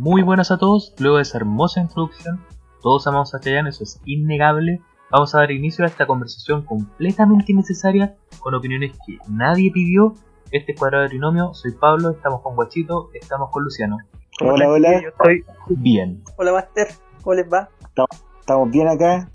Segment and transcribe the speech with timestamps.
[0.00, 2.42] Muy buenas a todos, luego de esa hermosa introducción,
[2.80, 4.80] todos amamos a Chayanne, eso es innegable.
[5.10, 10.14] Vamos a dar inicio a esta conversación completamente innecesaria, con opiniones que nadie pidió.
[10.52, 13.98] Este es Cuadrado de Trinomio, soy Pablo, estamos con Guachito, estamos con Luciano.
[14.40, 15.02] Hola, hola.
[15.02, 16.24] Yo estoy bien.
[16.38, 16.88] Hola, Master.
[17.22, 17.68] ¿Cómo les va?
[18.40, 19.28] Estamos bien acá.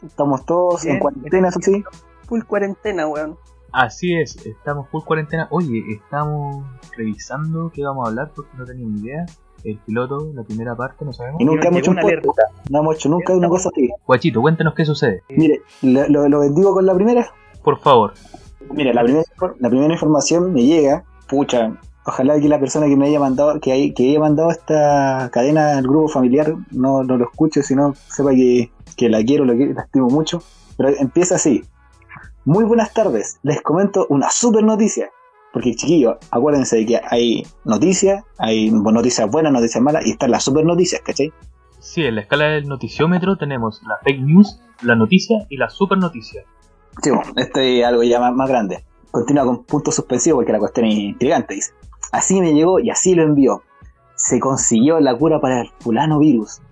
[0.00, 1.82] Estamos todos Bien, en cuarentena, eso sí.
[2.28, 3.36] Full cuarentena, weón.
[3.72, 5.48] Así es, estamos full cuarentena.
[5.50, 6.64] Oye, estamos
[6.96, 9.26] revisando qué vamos a hablar porque no tenía ni idea.
[9.64, 11.40] El piloto, la primera parte, no sabemos.
[11.40, 12.70] Y nunca hemos hecho un una podcast.
[12.70, 13.90] No hemos hecho nunca una cosa así.
[14.06, 15.22] Guachito, cuéntanos qué sucede.
[15.30, 17.32] Mire, lo, lo, lo bendigo con la primera.
[17.62, 18.12] Por favor.
[18.72, 19.24] Mira, la primera,
[19.58, 21.04] la primera información me llega.
[21.28, 25.30] Pucha, ojalá que la persona que me haya mandado, que, hay, que haya mandado esta
[25.32, 29.54] cadena al grupo familiar, no, no lo escuche, sino sepa que, que la quiero, la,
[29.54, 30.42] quiero, la estimo mucho.
[30.76, 31.64] Pero empieza así.
[32.44, 35.08] Muy buenas tardes, les comento una super noticia.
[35.54, 40.42] Porque chiquillos, acuérdense de que hay noticias, hay noticias buenas, noticias malas, y están las
[40.42, 41.32] super noticias, ¿cachai?
[41.78, 45.96] Sí, en la escala del noticiómetro tenemos la fake news, la noticia y la super
[45.98, 46.42] noticia.
[47.00, 48.84] Sí, bueno, este es algo ya más, más grande.
[49.12, 51.72] Continúa con punto suspensivo porque la cuestión es intrigante, dice.
[52.10, 53.62] Así me llegó y así lo envió.
[54.16, 56.62] Se consiguió la cura para el fulano virus.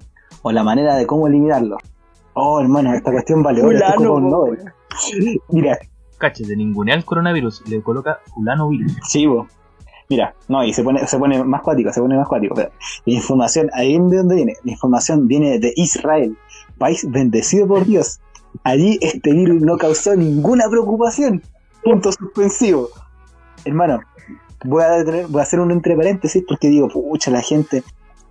[0.43, 1.77] O la manera de cómo eliminarlo.
[2.35, 4.73] Oh, hermano, esta cuestión vale oro, esto es como un Fulano, Nobel.
[5.51, 5.79] Mira,
[6.23, 8.97] Cache, de ningunear el coronavirus, le coloca fulano virus.
[9.09, 9.49] sí, bo.
[10.09, 12.55] Mira, no, y se pone, se pone más cuático, se pone más cuático.
[12.55, 12.71] Pero
[13.07, 14.55] la información, ahí de dónde viene.
[14.63, 16.37] La información viene de Israel,
[16.79, 18.21] país bendecido por Dios.
[18.63, 21.43] Allí este virus no causó ninguna preocupación.
[21.83, 22.89] Punto suspensivo.
[23.65, 24.01] Hermano,
[24.65, 27.83] voy a, detener- voy a hacer un entre paréntesis porque digo, pucha, la gente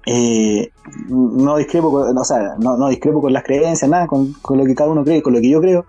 [0.06, 0.70] eh,
[1.10, 4.66] no discrepo con, o sea, no, no discrepo con las creencias, nada, con, con lo
[4.66, 5.86] que cada uno cree, con lo que yo creo,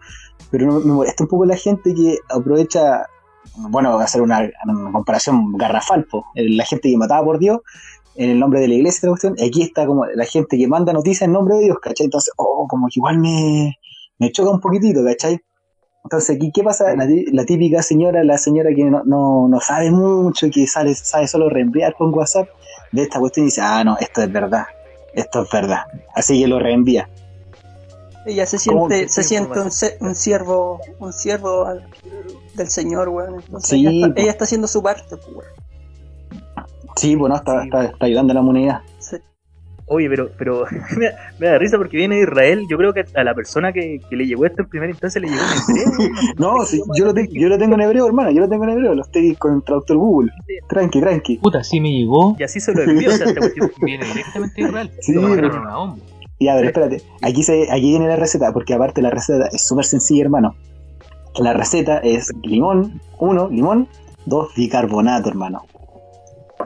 [0.51, 3.07] pero no- me molesta un poco la gente que aprovecha,
[3.57, 4.49] bueno, voy a hacer una,
[4.93, 7.61] comparación garrafal, po, la gente que mataba por Dios
[8.15, 10.93] en el nombre de la iglesia, la cuestión, aquí está como la gente que manda
[10.93, 12.05] noticias en nombre de Dios, ¿cachai?
[12.05, 13.79] Entonces, oh, como que igual me,
[14.19, 15.41] me choca un poquitito, ¿cachai?
[16.05, 16.95] Entonces, aquí, ¿qué pasa?
[16.97, 21.49] La típica señora, la señora que no, no, no sabe mucho, que sale, sabe solo
[21.49, 22.49] reenviar con WhatsApp,
[22.93, 24.67] de esta cuestión y dice, ah, no, esto es verdad,
[25.15, 25.81] esto es verdad.
[26.15, 27.09] Así que lo reenvía.
[28.27, 31.87] Ella se ¿Cómo siente, se siente un, se- un siervo, un siervo al-
[32.55, 33.41] del Señor, weón.
[33.41, 35.45] Entonces Sí, ella, está, ella está haciendo su parte, weón.
[36.97, 37.67] Sí, bueno, está, Sí.
[37.69, 38.81] está, está ayudando a la comunidad.
[38.99, 39.17] Sí.
[39.87, 40.65] Oye, pero, pero
[40.97, 42.65] me, da, me da risa porque viene de Israel.
[42.71, 45.29] Yo creo que a la persona que, que le llegó esto en primera instancia le
[45.29, 46.11] llegó en hebreo.
[46.39, 48.71] No, sí, yo, lo te- yo lo tengo en hebreo, hermano, yo lo tengo en
[48.71, 50.31] hebreo, lo estoy con el traductor Google.
[50.69, 51.39] Tranqui, tranqui.
[51.39, 52.37] Puta, sí me llegó.
[52.39, 53.11] Y así se lo envió.
[53.11, 54.91] O sea, esta cuestión Viene directamente de Israel.
[55.01, 55.97] Sí, Lo mandaron pero- a bomba.
[56.45, 59.85] Ya, pero espérate, aquí, se, aquí viene la receta, porque aparte la receta es súper
[59.85, 60.55] sencilla, hermano.
[61.39, 63.89] La receta es limón, uno, limón,
[64.27, 65.65] dos, bicarbonato, hermano.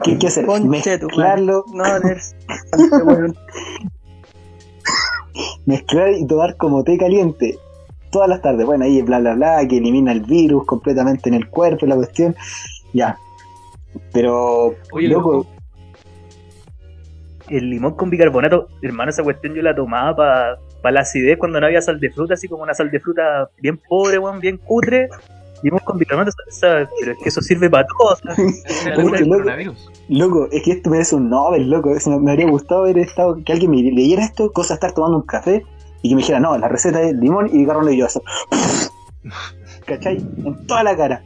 [0.03, 0.45] ¿Qué hay que hacer?
[0.45, 1.65] Mezclarlo.
[1.73, 2.35] No, eres.
[5.65, 7.57] mezclar y tomar como té caliente
[8.11, 8.65] todas las tardes.
[8.65, 12.35] Bueno, ahí bla bla bla, que elimina el virus completamente en el cuerpo, la cuestión.
[12.93, 13.17] Ya.
[14.11, 15.56] Pero, Oye, loco, loco.
[17.49, 21.59] El limón con bicarbonato, hermano, esa cuestión yo la tomaba para pa la acidez cuando
[21.59, 24.57] no había sal de fruta, así como una sal de fruta bien pobre, weón, bien
[24.57, 25.09] cutre.
[25.63, 28.15] Limón con bicarbonato, esa- pero es que eso sirve para todo.
[28.35, 28.95] del
[29.27, 29.37] loco.
[29.43, 29.91] coronavirus.
[30.09, 31.95] loco, es que esto merece un Nobel, loco.
[31.95, 34.91] Eso me, me habría gustado haber estado, que alguien me leyera esto, cosa de estar
[34.93, 35.63] tomando un café
[36.03, 38.21] y que me dijera, no, la receta es limón y bicarbonato y yo eso.
[39.87, 40.17] ¿Cachai?
[40.17, 41.23] En toda la cara.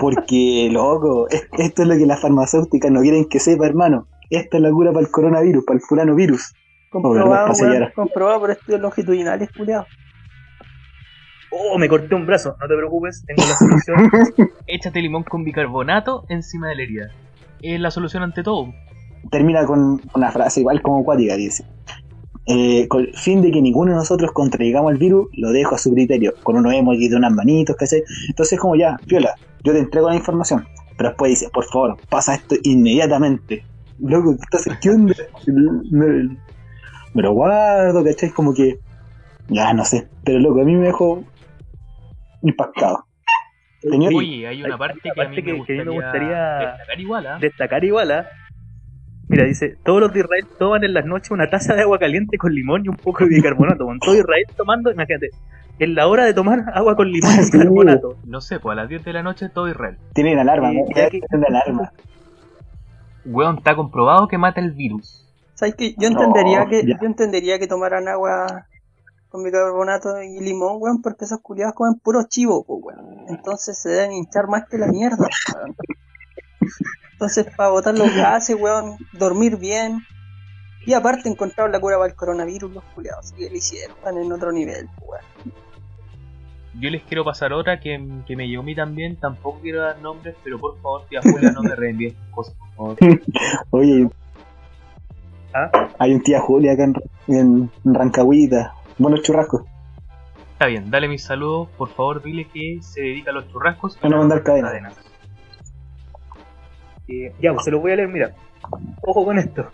[0.00, 4.06] Porque, loco, es- esto es lo que las farmacéuticas no quieren que sepa, hermano.
[4.36, 6.52] Esta es la cura para el coronavirus, para el fulano virus.
[6.90, 7.52] Comprobado,
[7.94, 9.86] comprobado por estudios longitudinales, culiado.
[11.50, 14.50] Oh, me corté un brazo, no te preocupes, tengo la solución.
[14.66, 17.10] Échate limón con bicarbonato encima de la herida.
[17.62, 18.72] Es la solución ante todo.
[19.30, 21.64] termina con una frase igual como cuática, dice.
[22.46, 25.78] Eh, con el fin de que ninguno de nosotros contraigamos el virus, lo dejo a
[25.78, 28.02] su criterio, con unos emojis de unas manitos, ¿cachai?
[28.28, 30.66] Entonces como ya, viola, yo te entrego la información,
[30.96, 33.64] pero después dice, por favor, pasa esto inmediatamente.
[33.98, 34.36] Loco,
[34.80, 35.14] ¿qué onda?
[35.90, 36.06] Me,
[37.14, 38.30] me lo guardo, ¿cachai?
[38.30, 38.78] Como que,
[39.48, 41.24] ya, no sé, pero loco, a mí me dejó
[42.42, 43.04] impactado.
[43.80, 45.84] Tenía- Oye, hay una Hay parte que a mí parte me que- que a mí
[45.84, 47.38] me gustaría destacar igual, ¿ah?
[47.40, 48.28] Destacar igual, ¿ah?
[49.28, 52.36] Mira, dice, todos los de Israel toman en las noches una taza de agua caliente
[52.36, 53.84] con limón y un poco de bicarbonato.
[53.86, 55.30] Con todo Israel tomando, imagínate,
[55.78, 58.18] en la hora de tomar agua con limón y bicarbonato.
[58.26, 59.96] No sé, pues a las 10 de la noche todo Israel.
[60.14, 60.84] Tienen alarma, ¿no?
[60.94, 61.90] Tienen alarma.
[63.24, 65.26] Weón, está comprobado que mata el virus.
[65.54, 65.94] ¿Sabes qué?
[65.98, 66.98] Yo entendería No, que ya.
[67.00, 68.66] yo entendería que tomaran agua
[69.28, 73.24] con bicarbonato y limón, weón, porque esos culiados comen puro chivo, pues, weón.
[73.28, 75.76] Entonces se deben hinchar más que la mierda, weón.
[77.12, 80.00] Entonces, para botar los gases, weón, dormir bien.
[80.86, 83.26] Y aparte encontraron la cura para el coronavirus, los culiados.
[83.26, 85.24] Así que lo hicieron, están en otro nivel, weón.
[86.80, 89.16] Yo les quiero pasar otra que, que me llegó a mí también.
[89.16, 92.96] Tampoco quiero dar nombres, pero por favor, tía Julia, no me reenvíe estas cosas, por
[92.96, 92.96] favor.
[93.70, 94.08] Oye,
[95.54, 95.70] ¿Ah?
[95.98, 98.74] hay un tía Julia acá en, en Rancagüita.
[98.98, 99.62] Buenos churrascos.
[100.52, 101.68] Está bien, dale mis saludos.
[101.76, 103.98] Por favor, dile que se dedica a los churrascos.
[104.02, 104.68] A mandar cadena.
[104.68, 104.96] cadenas.
[107.08, 108.34] Eh, ya, pues se lo voy a leer, mira.
[109.02, 109.68] Ojo con esto.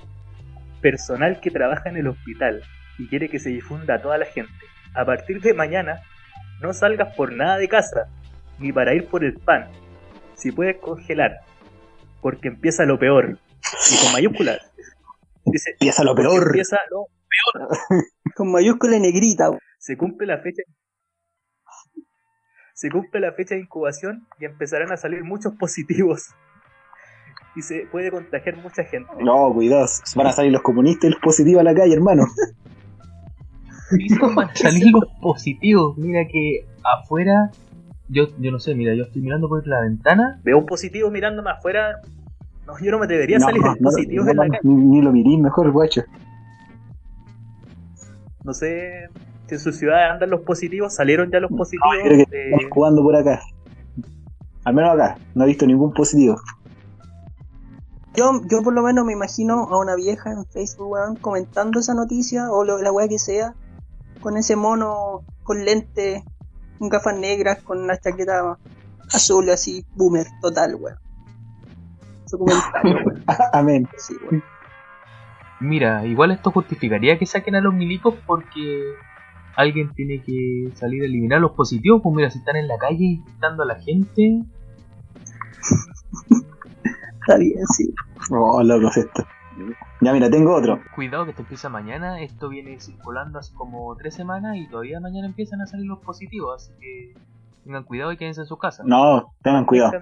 [0.80, 2.62] Personal que trabaja en el hospital
[2.98, 4.52] y quiere que se difunda a toda la gente.
[4.94, 6.00] A partir de mañana,
[6.60, 8.08] no salgas por nada de casa,
[8.58, 9.70] ni para ir por el pan.
[10.34, 11.40] Si puedes congelar,
[12.20, 13.38] porque empieza lo peor.
[13.90, 14.58] Y con mayúsculas.
[15.44, 16.46] Dice, Empieza lo peor.
[16.48, 17.06] Empieza lo
[18.36, 20.62] Con mayúscula y negrita, se cumple la fecha
[22.80, 26.30] se cumple la fecha de incubación y empezarán a salir muchos positivos
[27.54, 29.86] y se puede contagiar mucha gente No, cuidado.
[30.16, 32.24] Van a salir los comunistas y los positivos a la calle, hermano.
[34.36, 35.96] Van a salir los positivos.
[35.98, 37.50] Mira que afuera,
[38.08, 40.40] yo, yo no sé, mira, yo estoy mirando por la ventana.
[40.44, 41.96] veo un positivo mirándome afuera
[42.66, 45.02] no, yo no me debería No, salir no, positivos no, en la calle ni, ni
[45.02, 46.02] lo mirís mejor, guacho.
[48.44, 49.08] no sé
[49.48, 52.72] si en su ciudad andan los positivos salieron ya los positivos creo que Eh, estamos
[52.72, 53.40] jugando por acá.
[54.64, 55.18] Al menos acá.
[55.34, 56.36] No he visto ningún positivo.
[58.14, 61.94] Yo, yo por lo menos me imagino a una vieja en Facebook, weón, comentando esa
[61.94, 63.54] noticia o lo- la weá que sea,
[64.20, 66.24] con ese mono con lente,
[66.78, 68.58] con gafas negras, con una chaqueta
[69.12, 70.96] azul, así, boomer, total, weón.
[72.26, 73.24] Su comentario, weón.
[73.52, 73.88] Amén.
[73.96, 74.42] Sí, weón.
[75.60, 78.94] Mira, igual esto justificaría que saquen a los milicos porque
[79.56, 82.00] alguien tiene que salir a eliminar los positivos.
[82.02, 84.40] Pues mira, si están en la calle infectando a la gente,
[87.20, 87.92] Está bien, sí.
[88.30, 89.26] Oh, locos esto.
[90.00, 90.80] Ya, mira, tengo otro.
[90.94, 92.20] cuidado que esto empieza mañana.
[92.22, 96.54] Esto viene circulando hace como tres semanas y todavía mañana empiezan a salir los positivos.
[96.62, 97.14] Así que
[97.64, 98.82] tengan cuidado y quédense en su casa.
[98.86, 99.92] No, tengan cuidado.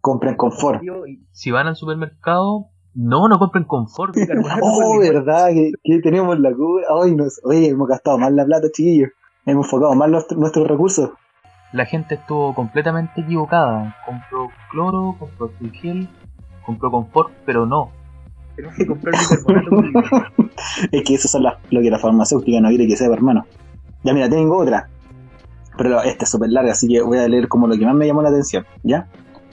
[0.00, 0.82] Compren confort.
[0.82, 4.14] y Si van al supermercado, no, no compren confort.
[4.62, 6.86] Oh, verdad, que, que tenemos la cura.
[7.02, 9.10] Ay, nos, oye, hemos gastado mal la plata, chiquillos.
[9.46, 11.10] Hemos enfocado mal los- nuestros recursos.
[11.72, 13.96] La gente estuvo completamente equivocada.
[14.06, 16.08] Compró cloro, compró gel,
[16.64, 17.90] compró confort, pero no.
[18.56, 20.22] Tenemos que comprar bicarbonato limón.
[20.92, 23.46] Es que eso son las, lo que la farmacéutica no quiere que sepa, hermano.
[24.02, 24.88] Ya, mira, tengo otra.
[25.76, 28.06] Pero esta es súper larga, así que voy a leer como lo que más me
[28.06, 28.64] llamó la atención.
[28.82, 29.08] ¿Ya?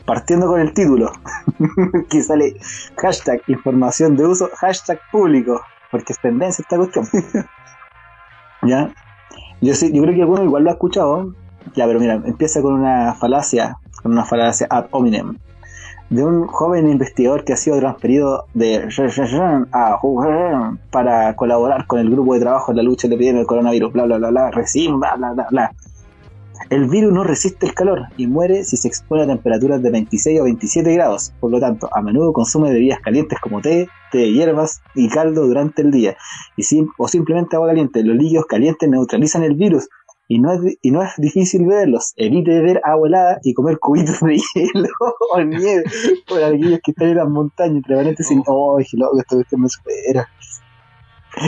[0.06, 1.12] Partiendo con el título,
[2.10, 2.56] que sale
[2.98, 7.08] hashtag información de uso, hashtag público, porque es tendencia esta cuestión.
[8.64, 8.94] ¿Ya?
[9.62, 11.34] Yo, sé, yo creo que alguno igual lo ha escuchado.
[11.76, 15.38] Ya, pero mira, empieza con una falacia, con una falacia ad hominem,
[16.12, 18.90] de un joven investigador que ha sido transferido de
[19.72, 19.98] a
[20.92, 23.94] para colaborar con el grupo de trabajo en la lucha de la epidemia del coronavirus,
[23.94, 24.52] bla bla bla bla
[25.16, 25.72] bla bla bla.
[26.70, 30.42] El virus no resiste el calor y muere si se expone a temperaturas de 26
[30.42, 31.34] o 27 grados.
[31.40, 35.48] Por lo tanto, a menudo consume bebidas calientes como té, té de hierbas y caldo
[35.48, 36.16] durante el día.
[36.56, 38.04] Y sim- o simplemente agua caliente.
[38.04, 39.90] Los líquidos calientes neutralizan el virus
[40.28, 42.14] y no es, y no es difícil beberlos.
[42.16, 44.88] Evite beber agua helada y comer cubitos de hielo
[45.34, 45.84] o nieve
[46.28, 47.76] por aquellos que están en las montañas.
[47.78, 50.28] Entre paréntesis, oh, qué loco, esto cuestión me supera.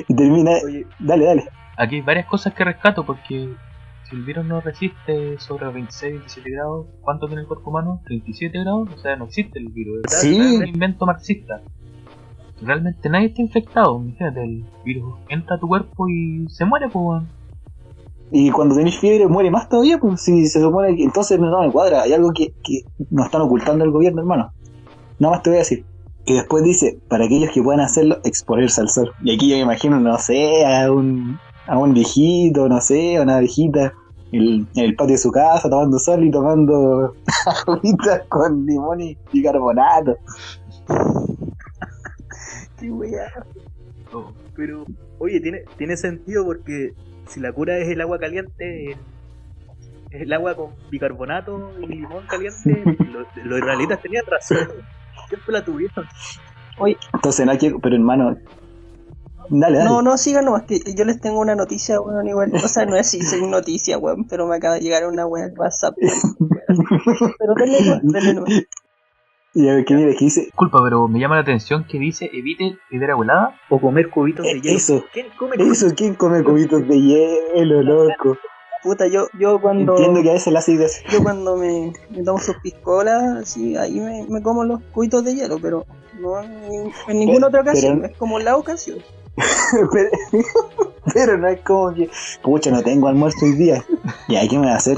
[0.08, 1.44] Y termina, Oye, dale, dale.
[1.78, 3.54] Aquí hay varias cosas que rescato porque
[4.10, 8.02] si el virus no resiste sobre los 26, 27 grados, ¿cuánto tiene el cuerpo humano?
[8.06, 10.02] 37 grados, o sea, no existe el virus.
[10.06, 10.40] Es Sí.
[10.40, 11.62] un invento marxista.
[12.62, 17.24] Realmente nadie está infectado, imagínate, el virus entra a tu cuerpo y se muere, pues.
[18.36, 21.72] Y cuando tenés fiebre muere más todavía, pues si se supone que entonces no, me
[21.72, 24.52] cuadra, hay algo que, que nos están ocultando el gobierno, hermano.
[25.20, 25.86] Nada más te voy a decir.
[26.26, 29.12] Y después dice, para aquellos que puedan hacerlo, exponerse al sol.
[29.24, 31.38] Y aquí yo me imagino, no sé, a un,
[31.68, 33.94] a un viejito, no sé, a una viejita
[34.32, 37.14] en el patio de su casa tomando sol y tomando
[37.68, 40.18] agüita con limón y bicarbonato.
[42.80, 43.32] Qué weá.
[44.12, 44.86] Oh, Pero,
[45.20, 46.96] oye, tiene, tiene sentido porque
[47.28, 48.98] si la cura es el agua caliente, el-
[50.12, 52.54] es el agua con bicarbonato y limón caliente,
[53.12, 54.68] los, los israelitas tenían razón.
[55.28, 56.06] Siempre la tuvieron.
[57.14, 58.36] Entonces no hay que, pero hermano,
[59.50, 59.90] dale, dale.
[59.90, 62.52] No, no, siga nomás, que yo les tengo una noticia, weón, igual.
[62.56, 65.46] O sea, no es si es noticia, weón, pero me acaba de llegar una weá
[65.46, 65.96] al WhatsApp.
[66.00, 66.38] weón.
[67.40, 68.54] Pero denle denle nomás.
[69.56, 72.30] Y a ver, que mire, que dice, Disculpa, pero me llama la atención que dice
[72.34, 73.56] evite beber agua helada.
[73.70, 74.78] O comer cubitos de Eh, hielo.
[74.78, 75.06] eso.
[75.14, 75.82] ¿Quién come cubitos?
[75.84, 78.38] Eso, ¿quién come cubitos de hielo, loco?
[78.82, 79.94] Puta, yo, yo cuando.
[79.96, 81.04] Entiendo que a veces la sigue así.
[81.12, 85.36] Yo cuando me, me tomo sus piscolas, así, ahí me, me como los cubitos de
[85.36, 85.86] hielo, pero
[86.20, 89.00] no en, en ninguna otra ocasión, pero- es como la ocasión.
[89.94, 90.10] pero,
[91.14, 92.10] pero no es como que,
[92.42, 93.84] pucha, no tengo almuerzo hoy día.
[94.28, 94.98] ¿Y ahí qué me va a hacer?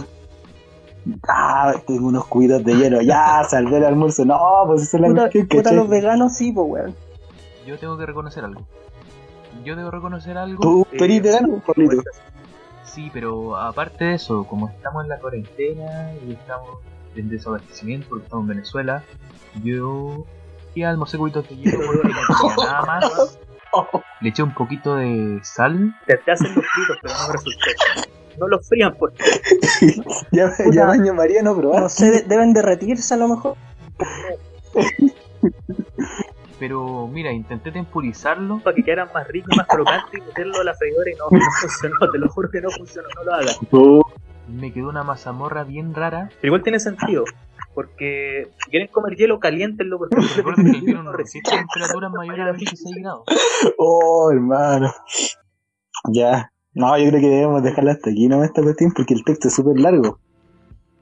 [1.28, 3.02] Ah, tengo unos cuidos de hielo.
[3.02, 4.26] Ya, salvé el almuerzo.
[4.26, 6.96] No, pues esa es la Puta, cuestión, puta, los veganos sí, pues weón.
[7.66, 8.66] Yo tengo que reconocer algo.
[9.64, 10.62] Yo debo reconocer algo.
[10.62, 12.02] ¿Tú, Eh, eres vegano, Pablito?
[12.84, 16.78] Sí, pero aparte de eso, como estamos en la cuarentena y estamos
[17.16, 19.04] en desabastecimiento porque estamos en Venezuela,
[19.64, 20.26] yo
[20.74, 23.40] fui a almorcé cubitos de hielo porque no tenía nada más.
[24.22, 25.94] Le eché un poquito de sal.
[26.06, 28.10] Te, te hacen los fritos, pero no me resultó.
[28.40, 29.14] No los frían, pues.
[30.32, 31.82] Ya, baño María no probar.
[31.84, 33.56] No sé, de- deben derretirse a lo mejor.
[36.60, 38.60] Pero mira, intenté temporizarlo.
[38.60, 41.40] Para que quedaran más ricos, más crocantes y meterlo a la freidora y no, no
[41.62, 42.12] funcionó.
[42.12, 43.60] Te lo juro que no funcionó, no lo hagas.
[43.72, 44.02] Oh,
[44.48, 46.30] Me quedó una mazamorra bien rara.
[46.40, 47.26] Pero igual tiene sentido.
[47.74, 49.98] Porque si quieren comer hielo, calientenlo.
[49.98, 53.24] Porque que el hielo no resiste temperaturas mayores a 26 grados.
[53.78, 54.94] oh, hermano.
[56.10, 56.52] Ya.
[56.76, 58.44] No, yo creo que debemos dejarla hasta aquí, ¿no?
[58.44, 60.20] Esta cuestión, porque el texto es súper largo.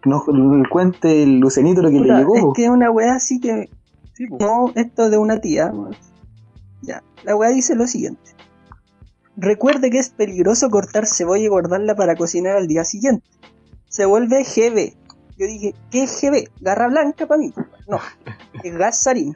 [0.06, 0.24] No
[0.70, 2.36] cuente el Lucenito lo que Puta, le llegó.
[2.36, 3.70] es que es una weá así que.
[4.14, 4.28] Sí.
[4.40, 5.74] No, esto de una tía.
[6.82, 8.32] Ya, la weá dice lo siguiente.
[9.36, 13.26] Recuerde que es peligroso cortar cebolla y guardarla para cocinar al día siguiente.
[13.88, 14.94] Se vuelve GB.
[15.38, 16.50] Yo dije, ¿qué es GB?
[16.62, 17.52] Garra blanca para mí.
[17.88, 17.98] No,
[18.64, 19.36] es gas sarín.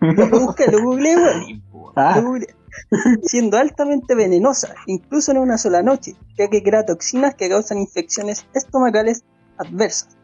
[0.00, 1.46] Lo busqué, lo googleé, weón.
[1.46, 1.92] Tiempo.
[1.94, 2.48] Ah, Lo googleé.
[3.22, 8.46] Siendo altamente venenosa, incluso en una sola noche, ya que crea toxinas que causan infecciones
[8.54, 9.24] estomacales
[9.58, 10.16] adversas,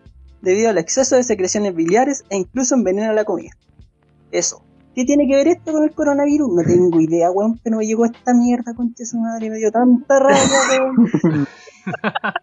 [0.43, 3.51] debido al exceso de secreciones biliares e incluso envenena la comida.
[4.31, 4.63] Eso.
[4.95, 6.55] ¿Qué tiene que ver esto con el coronavirus?
[6.55, 10.19] No tengo idea, weón, pero me llegó esta mierda, concha su madre, me dio tanta
[10.19, 11.47] rabia, weón.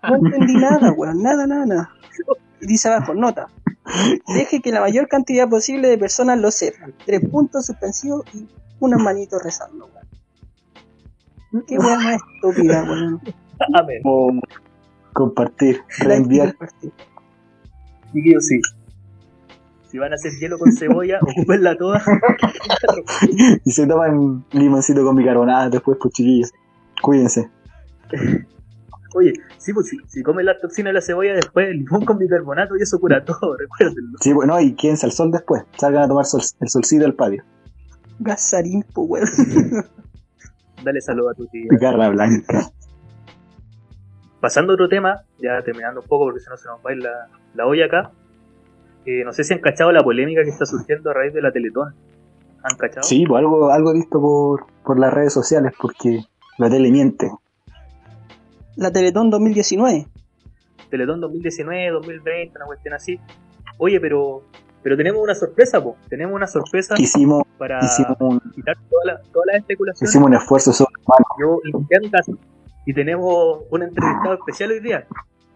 [0.10, 1.90] No entendí nada, weón, nada, nada, nada.
[2.62, 3.48] Dice abajo, nota.
[4.36, 6.94] Deje que la mayor cantidad posible de personas lo sepan.
[7.06, 8.48] Tres puntos suspensivos y
[8.86, 11.66] unas manitos rezando, weón.
[11.68, 13.22] Qué weón más estúpida, weón.
[13.74, 14.02] Amén.
[14.04, 14.42] como
[15.14, 16.56] compartir, La reenviar.
[16.56, 16.92] compartir.
[18.14, 18.60] Chiquillos, sí.
[19.90, 22.02] Si van a hacer hielo con cebolla, ocupenla toda.
[23.64, 26.52] Y se toman limoncito con bicarbonato después, pues chiquillos.
[27.02, 27.50] Cuídense.
[29.16, 32.18] Oye, sí, pues si, si comen la toxina de la cebolla, después el limón con
[32.18, 34.18] bicarbonato y eso cura todo, recuérdenlo.
[34.20, 35.64] Sí, bueno, y quédense al sol después.
[35.78, 37.44] Salgan a tomar sol- el solcito del patio.
[38.20, 39.28] Gasarín, po, weón.
[40.84, 41.68] Dale saludo a tu tía.
[41.70, 42.70] Garra blanca.
[44.40, 46.94] Pasando a otro tema, ya terminando un poco porque si no se nos va a
[46.94, 48.12] ir la, la olla acá.
[49.06, 51.52] Eh, no sé si han cachado la polémica que está surgiendo a raíz de la
[51.52, 51.94] Teletón.
[52.64, 53.04] ¿Han cachado?
[53.04, 56.24] Sí, pues algo, algo he visto por, por las redes sociales porque
[56.58, 57.30] la tele miente.
[58.76, 60.08] La Teletón 2019.
[60.90, 63.20] Teletón 2019, 2020, una cuestión así.
[63.78, 64.44] Oye, pero
[64.84, 65.96] pero tenemos una sorpresa, po.
[66.10, 70.10] Tenemos una sorpresa Hicimos, para hicimos, un, quitar todas las todas las especulaciones.
[70.12, 71.26] hicimos un esfuerzo sobrehumano.
[71.40, 72.32] Yo limpié mi casa
[72.86, 75.08] y tenemos un entrevistado especial hoy día.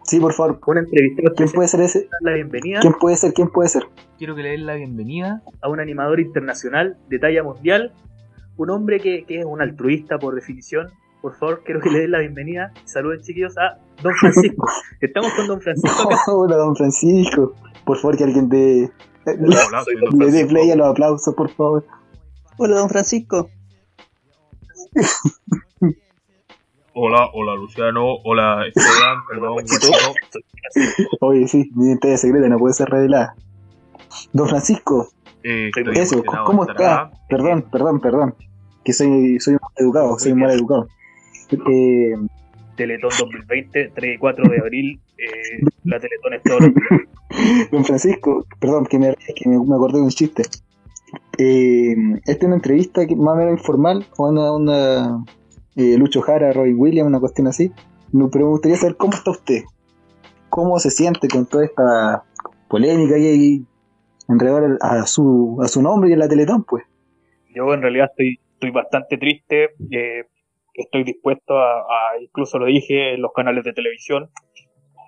[0.03, 0.59] Sí, por favor.
[0.65, 1.55] Un entrevistado ¿Quién especial.
[1.55, 2.09] puede ser ese?
[2.21, 3.33] La bienvenida ¿Quién puede ser?
[3.33, 3.83] ¿Quién puede ser?
[4.17, 5.41] Quiero que le den la bienvenida.
[5.61, 7.91] a un animador internacional de talla mundial,
[8.55, 10.87] un hombre que, que es un altruista por definición.
[11.21, 12.71] Por favor, quiero que le den la bienvenida.
[12.85, 14.65] Saluden, chiquillos, a Don Francisco.
[15.01, 16.17] Estamos con Don Francisco acá.
[16.31, 17.53] Hola, don Francisco.
[17.85, 18.89] Por favor, que alguien dé.
[19.27, 20.47] Hola, Le dé Francisco.
[20.49, 21.85] play a los aplausos, por favor.
[22.57, 23.49] Hola, don Francisco.
[26.93, 29.63] Hola, hola Luciano, hola Esteban, perdón.
[31.21, 33.35] Oye, sí, mi identidad secreta no puede ser revelada.
[34.33, 35.09] Don Francisco,
[35.43, 37.11] Eh, eso, ¿cómo está?
[37.29, 38.35] Perdón, perdón, perdón.
[38.83, 40.87] Que soy, soy mal educado, soy mal educado.
[41.51, 42.13] Eh,
[42.75, 44.99] Teletón 2020, 3 y 4 de abril.
[45.17, 47.07] eh, la Teletón es todo lo que-
[47.71, 50.43] don Francisco, perdón, que me, que me, me acordé de un chiste.
[51.37, 55.25] Eh, esta es una entrevista que más o menos informal una, una
[55.75, 57.71] eh, Lucho Jara, Robin Williams, una cuestión así.
[58.11, 59.63] No, pero me gustaría saber cómo está usted.
[60.49, 62.23] ¿Cómo se siente con toda esta
[62.69, 63.65] polémica y, y
[64.27, 66.83] enredar a su, a su nombre y a la Teletón, pues?
[67.53, 69.71] Yo en realidad estoy, estoy bastante triste.
[69.91, 70.23] eh,
[70.73, 74.29] estoy dispuesto a, a, incluso lo dije en los canales de televisión,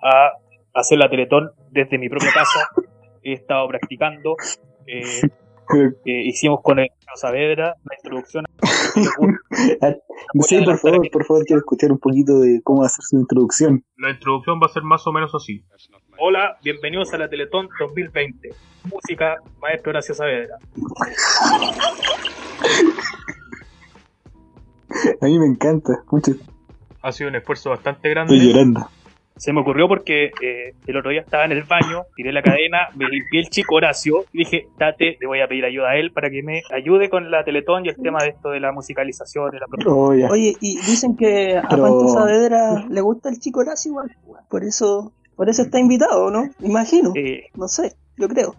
[0.02, 0.32] a
[0.74, 2.68] hacer la Teletón desde mi propia casa.
[3.22, 4.34] He estado practicando.
[4.86, 5.20] eh,
[6.04, 8.44] eh, hicimos con el Saavedra la introducción.
[10.40, 13.84] Sí, por favor, por favor, quiero escuchar un poquito de cómo hacer su introducción.
[13.96, 15.62] La introducción va a ser más o menos así.
[16.18, 18.48] Hola, bienvenidos a la Teletón 2020.
[18.90, 20.56] Música, maestro Horacio Saavedra.
[25.20, 26.32] A mí me encanta, mucho.
[27.02, 28.36] Ha sido un esfuerzo bastante Estoy grande.
[28.38, 28.88] llorando.
[29.40, 32.88] Se me ocurrió porque eh, el otro día estaba en el baño, tiré la cadena,
[32.94, 36.12] me limpié el chico Horacio y dije, date, le voy a pedir ayuda a él
[36.12, 39.50] para que me ayude con la Teletón y el tema de esto de la musicalización,
[39.50, 40.08] de la Oh.
[40.30, 44.10] Oye, y dicen que a Pero- Pancho Saavedra le gusta el chico Horacio igual.
[44.50, 46.44] Por eso, por eso está invitado, ¿no?
[46.60, 47.12] Imagino.
[47.16, 48.54] Eh, No sé, yo creo.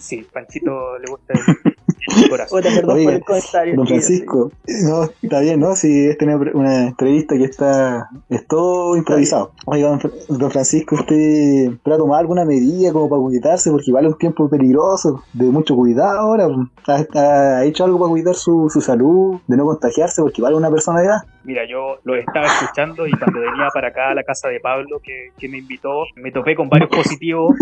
[0.00, 1.40] sí, Panchito le gusta el,
[2.30, 3.76] perdón por el comentario.
[3.76, 4.50] Don Francisco,
[4.84, 5.74] no, está bien, ¿no?
[5.76, 9.52] Si es tener una entrevista que está, es todo improvisado.
[9.66, 13.70] Oiga, don, Fra- don Francisco, ¿usted va a tomar alguna medida como para cuidarse?
[13.70, 16.48] Porque igual es un tiempo peligroso, de mucho cuidado ahora.
[16.86, 20.22] ¿Ha, ha hecho algo para cuidar su, su salud, de no contagiarse?
[20.22, 21.18] Porque igual es una persona de edad.
[21.44, 25.00] Mira, yo lo estaba escuchando y cuando venía para acá a la casa de Pablo,
[25.02, 27.54] que, que me invitó, me topé con varios positivos.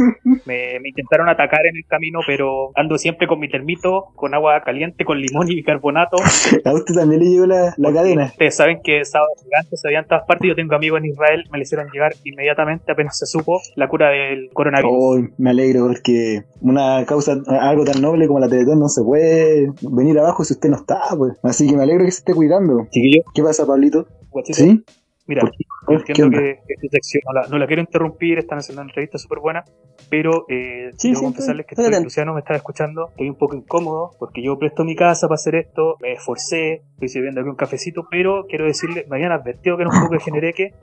[0.46, 4.62] Me, me intentaron atacar en el camino, pero ando siempre con mi termito, con agua
[4.62, 6.16] caliente, con limón y bicarbonato.
[6.64, 8.24] A usted también le llegó la, la cadena.
[8.26, 10.48] Ustedes saben que Sábado Gigante se veía en todas partes.
[10.48, 14.10] Yo tengo amigos en Israel, me le hicieron llegar inmediatamente apenas se supo la cura
[14.10, 14.92] del coronavirus.
[14.92, 19.72] Oh, me alegro porque una causa, algo tan noble como la Teletón no se puede
[19.82, 21.34] venir abajo si usted no está, pues.
[21.42, 22.86] Así que me alegro que se esté cuidando.
[22.90, 24.06] Chiquillo, ¿Qué pasa, Pablito?
[24.30, 24.84] guachito, ¿Sí?
[25.26, 25.42] mira.
[25.86, 28.90] ¿Qué entiendo que, que tu sección no la, no la quiero interrumpir, están haciendo una
[28.90, 29.64] entrevista súper buena,
[30.10, 32.04] pero eh, Sí, debo sí, confesarles que estoy.
[32.04, 35.54] Luciano me está escuchando, estoy un poco incómodo porque yo presto mi casa para hacer
[35.54, 39.84] esto, me esforcé, estoy sirviendo aquí un cafecito, pero quiero decirle, me habían advertido que
[39.84, 40.74] era un poco de genereque,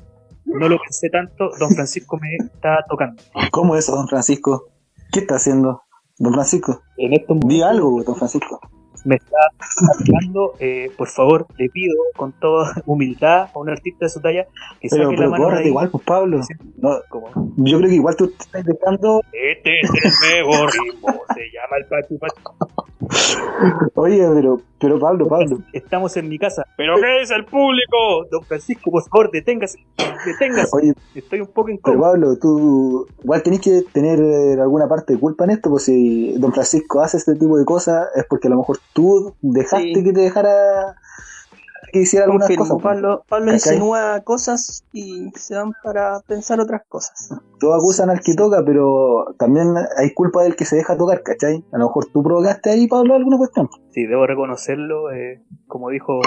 [0.46, 3.22] no lo pensé tanto, don Francisco me está tocando.
[3.52, 4.70] ¿Cómo es eso, don Francisco?
[5.12, 5.84] ¿Qué está haciendo?
[6.18, 8.60] Don Francisco, En estos diga algo, don Francisco.
[9.06, 9.38] Me está
[9.94, 14.46] atacando, eh, por favor, le pido con toda humildad a un artista de su talla
[14.82, 15.70] que Pero, saque la pero mano de córrete ahí.
[15.70, 16.44] igual, pues Pablo.
[16.44, 16.54] Sí.
[16.78, 17.28] No, Como,
[17.58, 19.22] yo creo que igual tú estás dejando.
[19.32, 19.90] este es
[20.34, 23.92] el nuevo ritmo, se llama el Pachu Pachu.
[23.96, 25.60] Oye, pero, pero Pablo, Pablo.
[25.74, 26.66] Estamos en mi casa.
[26.78, 28.26] ¿Pero qué dice el público?
[28.32, 29.80] Don Francisco, por favor, deténgase.
[30.26, 30.70] Deténgase.
[30.74, 32.02] Oye, Estoy un poco pero incómodo.
[32.02, 36.38] Pablo, tú igual tenés que tener eh, alguna parte de culpa en esto, pues si
[36.38, 40.04] don Francisco hace este tipo de cosas es porque a lo mejor tú dejaste Sí.
[40.04, 40.96] que te dejara
[41.96, 42.82] que hiciera algunas Confirmo, cosas.
[42.84, 42.94] pues.
[42.94, 47.30] Pablo, Pablo insinúa cosas y se van para pensar otras cosas.
[47.60, 51.64] Todos acusan al que toca, pero también hay culpa del que se deja tocar, ¿cachai?
[51.72, 53.70] A lo mejor tú provocaste ahí, Pablo, alguna cuestión.
[53.92, 55.12] Sí, debo reconocerlo.
[55.14, 56.20] eh, como dijo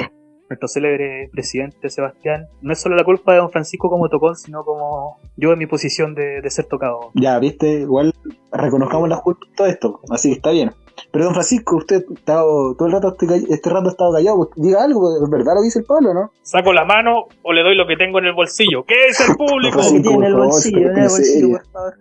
[0.48, 4.64] nuestro célebre presidente Sebastián, no es solo la culpa de don Francisco como tocón, sino
[4.64, 7.10] como yo en mi posición de, de ser tocado.
[7.14, 8.14] Ya, viste, igual
[8.50, 10.72] reconozcamos las culpas de todo esto, así que está bien.
[11.10, 14.50] Pero don Francisco, usted estado todo el rato, este, este rato ha estado callado, pues,
[14.56, 16.32] diga algo, ¿es verdad lo dice el Pablo, no?
[16.42, 18.84] ¿Saco la mano o le doy lo que tengo en el bolsillo?
[18.84, 19.80] ¿Qué es el público?
[19.80, 21.94] Que tiene en el bolsillo, en el bolsillo, por favor.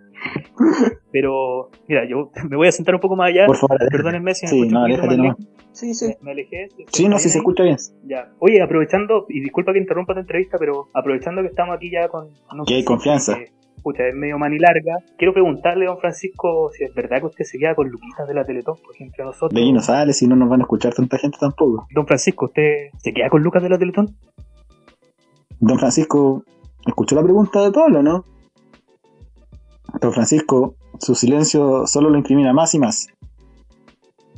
[1.12, 3.46] Pero, mira, yo me voy a sentar un poco más allá.
[3.46, 5.36] Por favor, Perdónenme si me Sí, no, déjate lejos.
[5.72, 6.16] Sí, sí.
[6.22, 6.68] Me alejé.
[6.92, 7.76] Sí, no, ¿Está si se escucha bien.
[8.04, 8.32] Ya.
[8.40, 12.30] Oye, aprovechando, y disculpa que interrumpa tu entrevista, pero aprovechando que estamos aquí ya con...
[12.54, 13.36] no Que hay confianza.
[13.36, 13.52] que,
[13.88, 14.98] Pucha, es medio manilarga.
[15.16, 18.44] Quiero preguntarle, don Francisco, si es verdad que usted se queda con Luquitas de la
[18.44, 19.54] Teletón, por ejemplo, nosotros.
[19.54, 21.86] De ahí no sale, si no nos van a escuchar tanta gente tampoco.
[21.90, 24.14] Don Francisco, ¿usted se queda con Lucas de la Teletón?
[25.58, 26.44] Don Francisco,
[26.86, 28.24] ¿escuchó la pregunta de Pablo, no?
[30.02, 33.08] Don Francisco, su silencio solo lo incrimina más y más.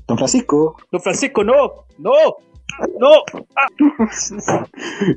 [0.07, 2.13] Don Francisco, Don Francisco, no, no,
[3.01, 3.11] no.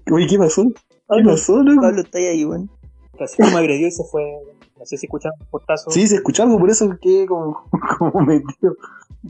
[0.12, 0.63] uy, ¿qué pasó?
[0.63, 1.82] ¿Qué Pablo, pasó, loco?
[1.84, 2.67] Pablo está ahí, weón.
[3.15, 4.23] Francisco me agredió y se fue.
[4.80, 5.91] No sé si escucharon un portazo.
[5.91, 7.63] Sí, se escuchó algo, por eso que como,
[7.97, 8.76] como metido.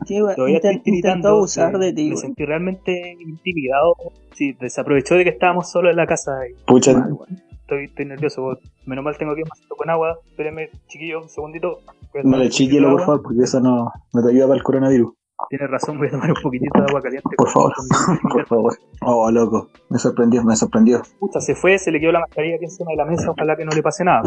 [0.06, 1.30] Sí, weón, Todavía estoy tiritando.
[1.30, 3.96] abusar me- de ti, Me sentí realmente intimidado.
[4.34, 7.42] Sí, desaprovechó de que estábamos solos en la casa y Pucha, Mal, weón.
[7.52, 8.58] estoy, estoy nervioso.
[8.86, 10.18] Menos mal tengo aquí un vasito con agua.
[10.26, 11.80] Espérenme, chiquillo, un segundito.
[12.24, 12.50] No le de
[12.92, 15.14] por favor, porque eso no, no te ayuda para el coronavirus.
[15.50, 17.36] Tienes razón, voy a tomar un poquitito de agua caliente.
[17.36, 17.74] Por favor,
[18.32, 18.78] por favor.
[19.02, 21.02] Oh, loco, me sorprendió, me sorprendió.
[21.20, 23.66] Pucha, se fue, se le quedó la mascarilla aquí encima de la mesa, ojalá que
[23.66, 24.22] no le pase nada.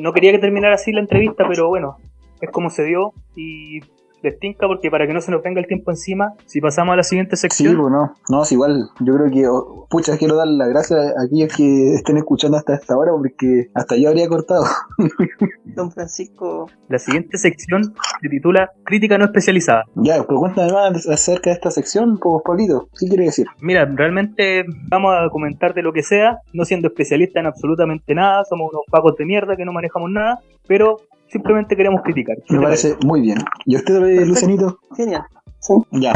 [0.00, 1.96] No quería que terminara así la entrevista, pero bueno,
[2.40, 3.80] es como se dio y
[4.22, 6.96] les tinca porque para que no se nos venga el tiempo encima, si pasamos a
[6.96, 10.36] la siguiente Sí, sección, pues no, no, es igual, yo creo que, oh, pucha, quiero
[10.36, 14.28] dar las gracias a aquellos que estén escuchando hasta esta hora, porque hasta yo habría
[14.28, 14.64] cortado.
[15.64, 19.84] Don Francisco, la siguiente sección se titula Crítica no especializada.
[19.96, 23.46] Ya, pero cuéntame más acerca de esta sección, pues, Pablito, ¿qué quiere decir?
[23.60, 28.44] Mira, realmente vamos a comentar de lo que sea, no siendo especialista en absolutamente nada,
[28.44, 30.98] somos unos pagos de mierda que no manejamos nada, pero
[31.30, 32.36] simplemente queremos criticar.
[32.46, 33.38] ¿Qué Me parece muy bien.
[33.64, 34.78] ¿Y usted, Lucianito?
[34.96, 35.22] genial.
[35.60, 36.12] Sí, Ya.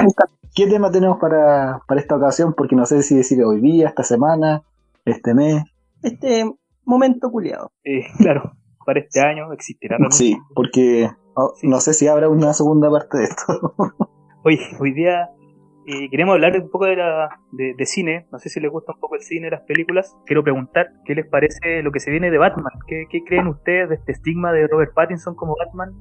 [0.55, 2.55] ¿Qué tema tenemos para, para esta ocasión?
[2.57, 4.63] Porque no sé si decir hoy día, esta semana,
[5.05, 5.65] este mes.
[6.03, 6.45] Este
[6.85, 7.73] momento culiado.
[7.83, 8.53] Eh, claro,
[8.87, 10.17] para este año existirá realmente.
[10.17, 11.67] Sí, porque oh, Sí.
[11.69, 13.75] no sé si habrá una segunda parte de esto.
[14.45, 15.31] Hoy, hoy día
[15.87, 18.27] Y queremos hablar un poco de, la, de, de cine.
[18.33, 20.17] No sé si les gusta un poco el cine, las películas.
[20.25, 22.73] Quiero preguntar qué les parece lo que se viene de Batman.
[22.87, 25.93] ¿Qué, qué creen ustedes de este estigma de Robert Pattinson como Batman?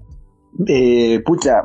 [0.67, 1.63] Eh, pucha,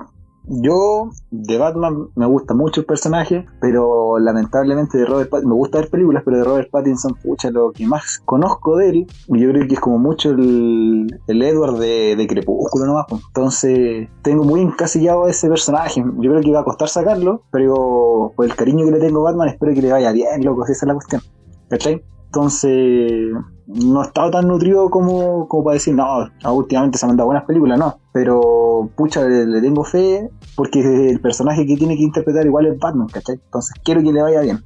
[0.49, 5.79] yo de Batman me gusta mucho el personaje, pero lamentablemente de Robert Pattinson, me gusta
[5.79, 9.67] ver películas, pero de Robert Pattinson, pucha, lo que más conozco de él, yo creo
[9.69, 13.07] que es como mucho el, el Edward de, de Crepúsculo nomás.
[13.09, 13.23] pues.
[13.29, 16.03] Entonces tengo muy encasillado a ese personaje.
[16.03, 19.31] Yo creo que va a costar sacarlo, pero por el cariño que le tengo a
[19.31, 21.23] Batman, espero que le vaya bien, loco, esa es la cuestión.
[21.69, 22.03] ¿Cachai?
[22.29, 23.33] Entonces,
[23.67, 27.29] no he estado tan nutrido como, como para decir, no, ah, últimamente se han mandado
[27.29, 27.99] buenas películas, no.
[28.13, 32.79] Pero, pucha, le, le tengo fe porque el personaje que tiene que interpretar igual es
[32.79, 33.37] Batman, ¿cachai?
[33.43, 34.61] Entonces, quiero que le vaya bien.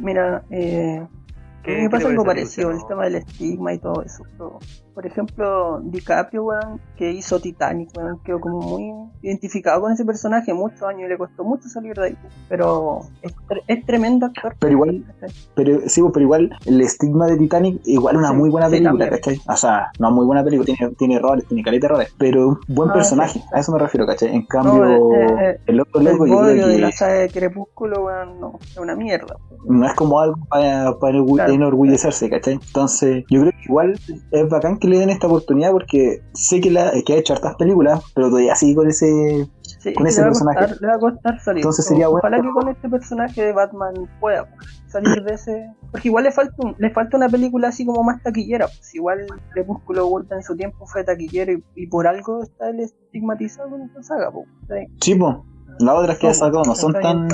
[0.00, 1.06] Mira, eh,
[1.64, 4.22] ¿Qué- me pasa algo parecido, el tema del estigma y todo eso.
[4.32, 4.58] pero,
[4.94, 10.52] por ejemplo, DiCaprio, weón, que hizo Titanic, weón, quedó como muy identificado con ese personaje
[10.54, 12.16] muchos años y le costó mucho salir de ahí.
[12.48, 14.54] Pero es, tre- es tremendo actor.
[14.58, 15.04] Pero igual-.
[15.54, 18.72] Pero sí, pues, pero igual el estigma de Titanic, igual una Sí, muy buena sí,
[18.72, 19.10] película, también.
[19.22, 19.40] ¿cachai?
[19.48, 22.58] O sea, no muy buena película, tiene, tiene errores, tiene caleta de errores, pero un
[22.68, 23.44] buen Ah, personaje, sí.
[23.52, 24.34] a eso me refiero, ¿cachai?
[24.34, 27.30] En cambio, No, eh, eh, el otro El loco yo creo de la saga de
[27.30, 29.36] Crepúsculo, weón, no, es una mierda.
[29.66, 31.53] no es como algo para, para orgu- Claro.
[31.54, 32.54] Enorgullecerse, ¿cachai?
[32.54, 33.98] Entonces, yo creo que igual
[34.30, 37.54] es bacán que le den esta oportunidad porque sé que, la, que ha hecho hartas
[37.56, 39.48] películas, pero todavía sigue con ese...
[39.78, 40.58] Sí, Con es ese le personaje.
[40.60, 41.58] costar- le va a costar salir.
[41.60, 44.48] Entonces sería bueno- Ojalá que con este personaje de Batman pueda
[44.86, 45.70] salir de ese.
[45.92, 48.66] Porque igual le falta, un- le falta una película así como más taquillera.
[48.66, 52.80] Pues igual Crepúsculo Vuelta en su tiempo fue taquillero y, y por algo está el
[52.80, 54.30] estigmatizado con esta saga.
[54.32, 54.46] Pues.
[54.68, 54.94] Sí.
[55.00, 55.44] Chipo,
[55.80, 57.28] las otras que ha sacado no son tan...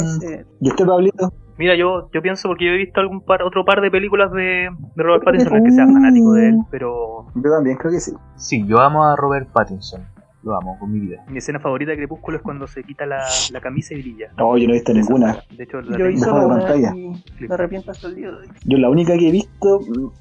[0.60, 1.32] ¿Y usted, Pablito?
[1.60, 4.70] Mira, yo, yo pienso porque yo he visto algún par, otro par de películas de,
[4.96, 8.00] de Robert Pattinson, no es que sea fanático de él, pero Yo también creo que
[8.00, 8.12] sí.
[8.36, 10.00] Sí, yo amo a Robert Pattinson.
[10.42, 11.22] Lo amo con mi vida.
[11.28, 13.18] mi escena favorita de Crepúsculo es cuando se quita la,
[13.52, 14.28] la camisa y brilla.
[14.38, 15.36] No, yo no he visto ninguna.
[15.50, 16.94] De hecho, la yo Mejor de una pantalla.
[16.94, 18.48] me arrepiento hasta el día de hoy.
[18.64, 19.80] Yo la única que he visto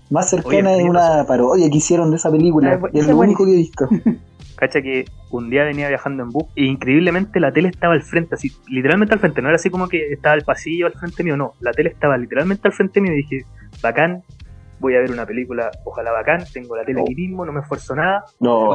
[0.10, 2.78] más cercana Oye, es una parodia que hicieron de esa película.
[2.78, 3.88] Bu- es lo único que he visto.
[4.60, 8.36] Cacha que un día venía viajando en bus e increíblemente la tele estaba al frente,
[8.36, 11.38] así, literalmente al frente, no era así como que estaba el pasillo al frente mío,
[11.38, 13.46] no, la tele estaba literalmente al frente mío y dije,
[13.82, 14.22] bacán,
[14.80, 17.96] voy a ver una película, ojalá bacán, tengo la tele aquí mismo, no me esfuerzo
[17.96, 18.26] nada.
[18.40, 18.74] No,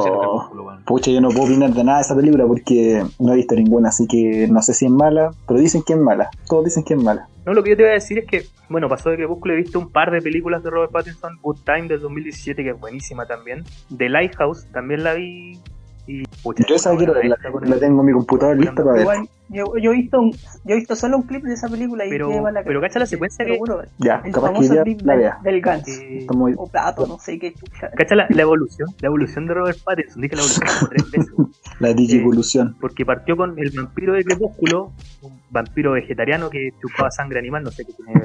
[0.85, 3.89] pucha, yo no puedo opinar de nada de esa película porque no he visto ninguna,
[3.89, 6.29] así que no sé si es mala, pero dicen que es mala.
[6.47, 7.27] Todos dicen que es mala.
[7.45, 9.57] No, lo que yo te iba a decir es que, bueno, pasó de Crepúsculo, he
[9.57, 13.25] visto un par de películas de Robert Pattinson, Good Time del 2017, que es buenísima
[13.27, 13.63] también,
[13.95, 15.59] The Lighthouse, también la vi,
[16.07, 16.23] y...
[16.43, 19.05] pucha, Yo esa quiero verla, la tengo en mi computador lista para ver.
[19.49, 22.09] Yo, yo he visto un- yo he visto solo un clip de esa película y
[22.09, 22.29] Pero-
[22.65, 23.59] pero cacha la secuencia que-
[23.99, 25.39] Ya, el capaz que famoso ya clip la del, vea.
[25.43, 25.61] del.
[25.87, 26.53] Eh, muy...
[26.57, 27.91] O plato, no sé qué chucha.
[27.91, 31.33] Cacha la, la evolución, la evolución de Robert Pattinson, dije la evolución como tres veces.
[31.79, 32.77] La digievolución.
[32.79, 37.71] Porque partió con el vampiro de Crepúsculo, un vampiro vegetariano que chupaba sangre animal, no
[37.71, 38.21] sé qué tiene.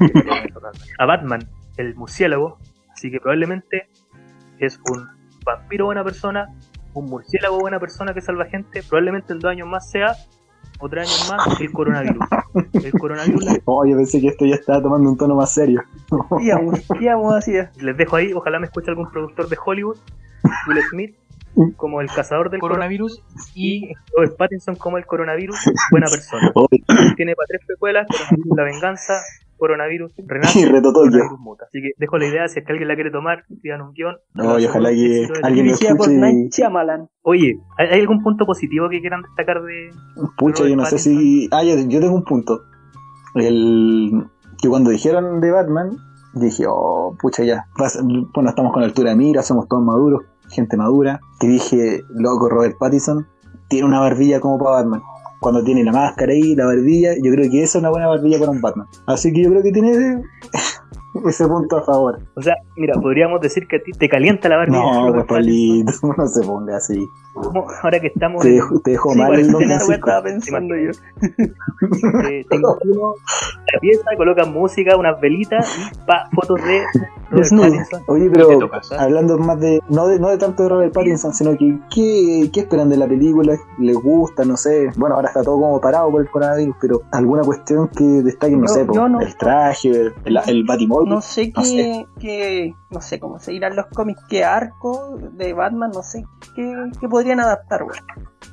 [0.98, 1.40] A Batman,
[1.76, 2.58] el murciélago,
[2.92, 3.88] así que probablemente
[4.60, 5.04] es un
[5.44, 6.48] vampiro buena persona,
[6.94, 10.14] un murciélago buena persona que salva gente, probablemente en dos años más sea,
[10.80, 12.24] o tres años más, el coronavirus.
[12.72, 15.82] El coronavirus, Oh, yo pensé que esto ya estaba tomando un tono más serio.
[16.40, 17.52] Íbamos, íbamos así.
[17.80, 19.98] les dejo ahí, ojalá me escuche algún productor de Hollywood,
[20.66, 21.16] Will Smith,
[21.76, 25.56] como el cazador del coronavirus, Coronavirus y y Robert Pattinson como el coronavirus,
[25.90, 26.50] buena persona.
[26.54, 26.66] Oh,
[27.16, 28.06] tiene para tres precuelas,
[28.56, 29.14] la venganza,
[29.60, 31.10] coronavirus renace, y Retotoyo.
[31.10, 31.64] coronavirus muta.
[31.66, 34.16] Así que dejo la idea, si es que alguien la quiere tomar, pidan un guion.
[34.34, 36.66] No, y ojalá que alguien lo escuche.
[37.22, 39.90] Oye, ¿hay algún punto positivo que quieran destacar de...?
[40.36, 41.48] Pucha, yo no sé si.
[41.52, 42.62] Ah, yo, yo tengo un punto.
[43.34, 44.26] El.
[44.60, 45.96] Que cuando dijeron de Batman,
[46.34, 47.66] dije, oh, pucha, ya.
[48.34, 51.20] Bueno, estamos con altura de mira, somos todos maduros, gente madura.
[51.38, 53.26] Que dije, loco, Robert Pattinson
[53.68, 55.02] tiene una barbilla como para Batman.
[55.40, 58.38] Cuando tiene la máscara ahí, la barbilla, yo creo que esa es una buena barbilla
[58.38, 58.86] para un Batman.
[59.06, 60.22] Así que yo creo que tiene ese,
[61.26, 62.20] ese punto a favor.
[62.36, 64.78] O sea, mira, podríamos decir que a ti te calienta la barbilla.
[64.78, 67.06] No, pues Pablito, no se ponga así.
[67.82, 68.42] Ahora que estamos...
[68.42, 69.92] Te Sí, mal el Francisco.
[69.92, 70.90] estaba pensando yo.
[72.28, 73.14] eh, tengo uno,
[73.72, 76.82] la pieza, colocan música, unas velitas y pa, fotos de
[77.30, 77.64] Robert Desnudo.
[77.70, 78.02] Pattinson.
[78.08, 80.18] Oye, pero hablando más de no, de.
[80.18, 81.78] no de tanto de Robert Pattinson, sino que.
[81.94, 83.56] ¿qué, ¿Qué esperan de la película?
[83.78, 84.44] ¿Les gusta?
[84.44, 84.90] No sé.
[84.96, 88.68] Bueno, ahora está todo como parado por el coronavirus, pero alguna cuestión que destaquen, no
[88.68, 91.08] sé, no- el traje, el, el, el Batimóvil.
[91.08, 92.74] No sé qué, sé.
[92.90, 97.08] no sé cómo se irán los cómics, qué arco de Batman, no sé qué, qué
[97.08, 97.98] podrían adaptar, güey.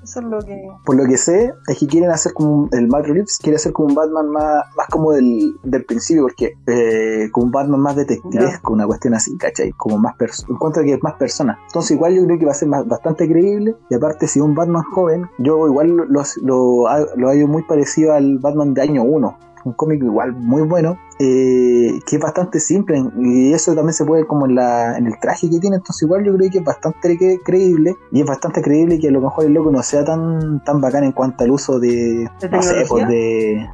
[0.03, 0.67] Eso es lo que...
[0.85, 3.73] Por lo que sé, es que quieren hacer como un- el Matt Reeves quiere hacer
[3.73, 7.95] como un Batman más, más como del, del principio, porque eh, como un Batman más
[7.95, 9.71] detectivesco, una cuestión así, ¿cachai?
[9.71, 11.57] Como más persona, encuentro que es más persona.
[11.67, 14.45] Entonces igual yo creo que va a ser más- bastante creíble, y aparte si es
[14.45, 18.81] un Batman joven, yo igual lo, lo, lo, lo hallo muy parecido al Batman de
[18.81, 19.37] año 1.
[19.67, 24.25] Un cómic igual muy bueno, eh, que es bastante simple y eso también se puede
[24.27, 27.17] como en, la, en el traje que tiene, entonces igual yo creo que es bastante
[27.17, 30.63] cre- creíble y es bastante creíble que a lo mejor el loco no sea tan,
[30.63, 32.85] tan bacán en cuanto al uso de, ¿De no sé, tecnología?
[32.89, 33.67] pues de,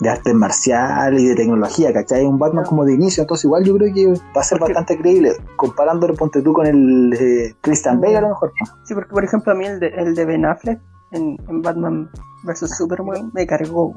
[0.00, 2.24] de artes marciales y de tecnología, ¿cachai?
[2.24, 5.00] Un Batman como de inicio, entonces igual yo creo que va a ser Porque- bastante
[5.00, 8.52] creíble, comparándolo, ponte tú con el eh, Christian Bale a lo mejor.
[8.84, 10.80] Sí, porque por ejemplo a mí el de, el de Ben Affleck
[11.12, 12.10] en, en Batman
[12.44, 13.94] vs Superman me cargó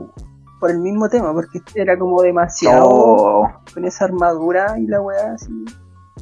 [0.60, 5.34] por el mismo tema, porque era como demasiado Oh, con esa armadura y la weá
[5.34, 5.52] así.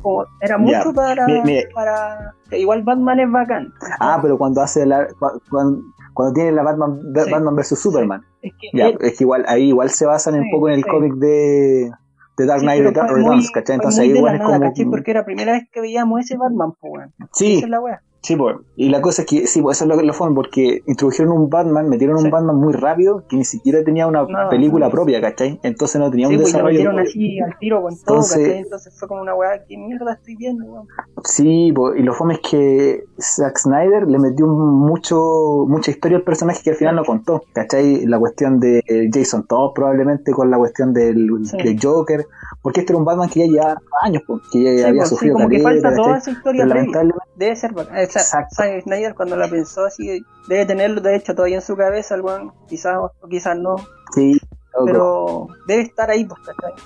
[0.02, 1.26] Como, era mucho para,
[1.74, 2.34] para.
[2.52, 3.74] Igual Batman es bacán.
[4.00, 5.82] Ah, pero cuando hace la, cu- cuando,
[6.14, 7.32] cuando tiene la Batman, Sí.
[7.32, 8.22] Batman vs Superman.
[8.42, 11.14] Es que él- es que igual, ahí igual se basan un poco en el cómic
[11.14, 11.90] de,
[12.36, 13.76] de Dark Knight Returns, ¿cachai?
[13.76, 14.70] Entonces ahí igual es nada, como.
[14.70, 14.86] ¿cachai?
[14.86, 17.10] Porque era la primera vez que veíamos ese Batman, pues.
[17.32, 18.02] Sí, Esa es la weá.
[18.24, 18.56] Sí, pues.
[18.78, 21.34] Y la cosa es que, sí, pues eso es lo que lo fue, porque introdujeron
[21.34, 22.26] un Batman, metieron Sí.
[22.26, 24.92] un Batman muy rápido que ni siquiera tenía una No, película no.
[24.94, 25.60] propia, ¿cachai?
[25.62, 26.74] Entonces no tenía Sí, un pues y lo desarrollo.
[26.92, 28.58] metieron así al tiro con todo, Entonces- ¿cachai?
[28.60, 30.88] Entonces fue como una weá, ¿qué mierda estoy viendo, weón?
[31.26, 36.24] Sí, pues, y lo fome es que Zack Snyder le metió mucho mucha historia al
[36.24, 38.06] personaje que al final no contó, ¿cachai?
[38.06, 38.82] La cuestión de
[39.14, 41.58] Jason Todd probablemente con la cuestión del, Sí.
[41.58, 42.26] del Joker,
[42.62, 45.36] porque este era un Batman que ya llevaba años, pues, que ya había pues, sufrido
[45.36, 47.74] como que falta toda esa historia Pero Debe ser
[48.13, 48.56] sea, Exacto.
[48.56, 52.52] Zack Snyder cuando la pensó así, debe tenerlo de hecho todavía en su cabeza, weón.
[52.68, 53.76] Quizás o quizás no.
[54.14, 54.34] sí,
[54.74, 54.86] loco.
[54.86, 56.40] Pero debe estar ahí, pues.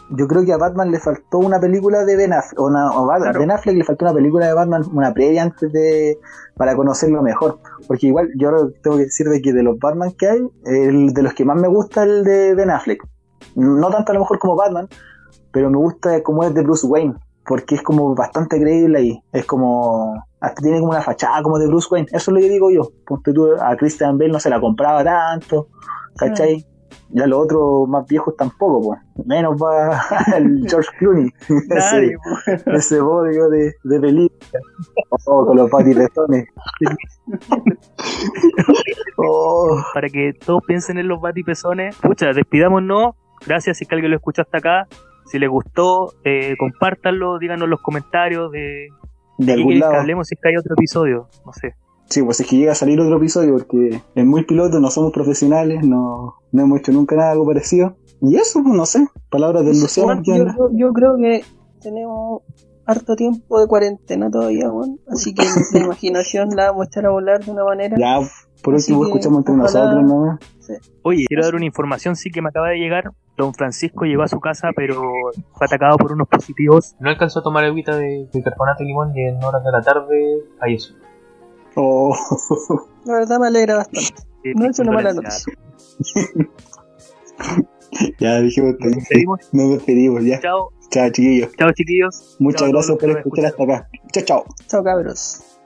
[0.10, 3.06] Yo creo que a Batman le faltó una película de Ben Affleck, o una, o
[3.06, 3.40] Bat- Claro.
[3.40, 6.18] Ben Affleck le faltó una película de Batman, una previa antes de,
[6.56, 7.60] para conocerlo mejor.
[7.88, 8.50] Porque igual yo
[8.84, 11.58] tengo que decir de que de los Batman que hay, el de los que más
[11.58, 13.02] me gusta el de Ben Affleck.
[13.56, 14.88] No tanto a lo mejor como Batman,
[15.52, 17.16] pero me gusta como es de Bruce Wayne,
[17.48, 19.24] porque es como bastante creíble ahí.
[19.32, 22.08] Es como, hasta tiene como una fachada como de Bruce Wayne.
[22.12, 22.92] Eso es lo que digo yo.
[23.06, 25.70] Ponte tú, a Christian Bale no se la compraba tanto,
[26.18, 26.66] ¿cachai?
[27.10, 29.26] Ya los otros más viejos tampoco, pues.
[29.26, 30.02] Menos va
[30.38, 31.30] el George Clooney.
[31.70, 32.86] Nadie, ese, pues.
[32.86, 34.60] ese bodio de, de película.
[35.26, 36.48] Oh, con los patipezones.
[39.18, 41.96] oh, para que todos piensen en los batipezones.
[41.96, 43.16] Pucha, despidámonos.
[43.46, 44.88] Gracias si es que alguien lo escuchó hasta acá.
[45.32, 48.88] Si les gustó, eh, compártanlo, díganos en los comentarios de,
[49.38, 49.94] de de algún que lado.
[49.96, 51.28] hablemos si es que hay otro episodio.
[51.46, 51.76] No sé.
[52.10, 55.12] Sí, pues es que llega a salir otro episodio porque es muy piloto, no somos
[55.12, 57.98] profesionales, no, no hemos hecho nunca nada algo parecido.
[58.22, 60.08] Y eso, pues no sé, palabras del Luciano.
[60.08, 60.56] Bueno, ¿quién yo, habla?
[60.58, 61.44] yo- yo creo que
[61.82, 62.42] tenemos
[62.86, 65.00] harto tiempo de cuarentena todavía, weón.
[65.10, 67.98] Así que la imaginación la vamos a echar a volar de una manera.
[68.00, 68.20] Ya,
[68.63, 70.40] por último que, escuchamos entre nosotros nomás.
[71.04, 73.12] Oye, quiero dar una información sí que me acaba de llegar.
[73.38, 75.00] Don Francisco llegó a su casa, pero
[75.54, 76.95] fue atacado por unos positivos.
[77.00, 80.39] No alcanzó a tomar agüita de bicarbonato de limón y en horas de la tarde
[80.60, 80.95] falleció.
[81.76, 82.15] Oh,
[83.06, 84.10] La verdad me alegra bastante.
[84.43, 85.54] Eh, No es una mala noticia.
[88.19, 89.39] ya dijimos que Nos despedimos.
[89.54, 90.39] nos despedimos ya.
[90.39, 91.52] Chao, Chao, chiquillos.
[91.58, 92.38] chao chiquillos.
[92.39, 93.89] Muchas Chao gracias por escuchar hasta acá.
[94.13, 94.45] Chao, chao.
[94.67, 95.57] Chao cabros.